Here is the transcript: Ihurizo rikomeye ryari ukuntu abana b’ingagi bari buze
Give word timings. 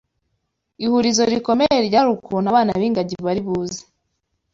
Ihurizo 0.85 1.23
rikomeye 1.31 1.77
ryari 1.87 2.09
ukuntu 2.15 2.47
abana 2.51 2.71
b’ingagi 2.79 3.15
bari 3.25 3.41
buze 3.47 3.81